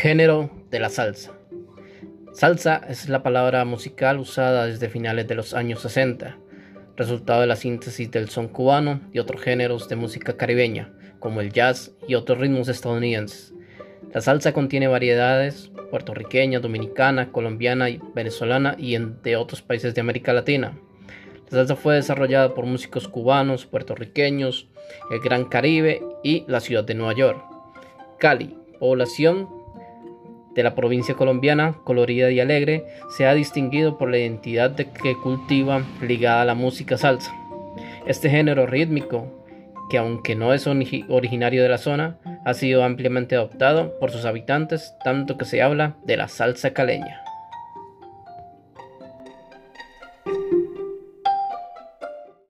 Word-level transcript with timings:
Género 0.00 0.48
de 0.70 0.78
la 0.78 0.90
salsa. 0.90 1.32
Salsa 2.32 2.82
es 2.88 3.08
la 3.08 3.24
palabra 3.24 3.64
musical 3.64 4.20
usada 4.20 4.66
desde 4.66 4.88
finales 4.88 5.26
de 5.26 5.34
los 5.34 5.54
años 5.54 5.80
60, 5.80 6.38
resultado 6.96 7.40
de 7.40 7.48
la 7.48 7.56
síntesis 7.56 8.08
del 8.08 8.28
son 8.28 8.46
cubano 8.46 9.00
y 9.12 9.18
otros 9.18 9.42
géneros 9.42 9.88
de 9.88 9.96
música 9.96 10.36
caribeña, 10.36 10.92
como 11.18 11.40
el 11.40 11.52
jazz 11.52 11.96
y 12.06 12.14
otros 12.14 12.38
ritmos 12.38 12.68
estadounidenses. 12.68 13.52
La 14.14 14.20
salsa 14.20 14.52
contiene 14.52 14.86
variedades 14.86 15.72
puertorriqueña, 15.90 16.60
dominicana, 16.60 17.32
colombiana, 17.32 17.88
venezolana 18.14 18.76
y 18.78 18.96
de 18.96 19.34
otros 19.34 19.62
países 19.62 19.96
de 19.96 20.00
América 20.00 20.32
Latina. 20.32 20.78
La 21.50 21.58
salsa 21.58 21.74
fue 21.74 21.96
desarrollada 21.96 22.54
por 22.54 22.66
músicos 22.66 23.08
cubanos, 23.08 23.66
puertorriqueños, 23.66 24.68
el 25.10 25.18
Gran 25.18 25.46
Caribe 25.46 26.00
y 26.22 26.44
la 26.46 26.60
ciudad 26.60 26.84
de 26.84 26.94
Nueva 26.94 27.16
York. 27.16 27.44
Cali, 28.20 28.56
población 28.78 29.57
de 30.58 30.64
la 30.64 30.74
provincia 30.74 31.14
colombiana, 31.14 31.76
colorida 31.84 32.32
y 32.32 32.40
alegre, 32.40 32.84
se 33.16 33.26
ha 33.26 33.32
distinguido 33.32 33.96
por 33.96 34.10
la 34.10 34.18
identidad 34.18 34.70
de 34.70 34.86
que 34.90 35.14
cultiva 35.14 35.84
ligada 36.02 36.42
a 36.42 36.44
la 36.44 36.56
música 36.56 36.98
salsa. 36.98 37.32
Este 38.08 38.28
género 38.28 38.66
rítmico, 38.66 39.46
que 39.88 39.98
aunque 39.98 40.34
no 40.34 40.52
es 40.52 40.66
originario 40.66 41.62
de 41.62 41.68
la 41.68 41.78
zona, 41.78 42.18
ha 42.44 42.54
sido 42.54 42.82
ampliamente 42.82 43.36
adoptado 43.36 43.96
por 44.00 44.10
sus 44.10 44.24
habitantes, 44.24 44.96
tanto 45.04 45.38
que 45.38 45.44
se 45.44 45.62
habla 45.62 45.94
de 46.04 46.16
la 46.16 46.26
salsa 46.26 46.72
caleña. 46.72 47.22